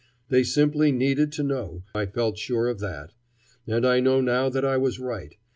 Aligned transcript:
They 0.29 0.41
simply 0.41 0.91
needed 0.91 1.31
to 1.33 1.43
know, 1.43 1.83
I 1.93 2.07
felt 2.07 2.39
sure 2.39 2.67
of 2.69 2.79
that. 2.79 3.13
And 3.67 3.85
I 3.85 3.99
know 3.99 4.19
now 4.19 4.49
that 4.49 4.65
I 4.65 4.75
was 4.75 4.97
right. 4.97 5.37